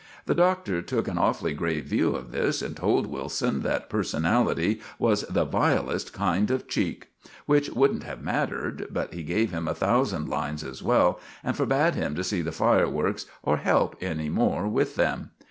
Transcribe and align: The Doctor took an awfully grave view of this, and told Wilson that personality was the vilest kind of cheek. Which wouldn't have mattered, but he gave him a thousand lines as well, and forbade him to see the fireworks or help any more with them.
The 0.25 0.33
Doctor 0.33 0.81
took 0.81 1.07
an 1.07 1.19
awfully 1.19 1.53
grave 1.53 1.85
view 1.85 2.15
of 2.15 2.31
this, 2.31 2.63
and 2.63 2.75
told 2.75 3.05
Wilson 3.05 3.61
that 3.61 3.87
personality 3.87 4.81
was 4.97 5.21
the 5.29 5.45
vilest 5.45 6.11
kind 6.11 6.49
of 6.49 6.67
cheek. 6.67 7.09
Which 7.45 7.69
wouldn't 7.69 8.01
have 8.01 8.19
mattered, 8.23 8.87
but 8.89 9.13
he 9.13 9.21
gave 9.21 9.51
him 9.51 9.67
a 9.67 9.75
thousand 9.75 10.27
lines 10.27 10.63
as 10.63 10.81
well, 10.81 11.19
and 11.43 11.55
forbade 11.55 11.93
him 11.93 12.15
to 12.15 12.23
see 12.23 12.41
the 12.41 12.51
fireworks 12.51 13.27
or 13.43 13.57
help 13.57 13.95
any 14.01 14.29
more 14.31 14.67
with 14.67 14.95
them. 14.95 15.29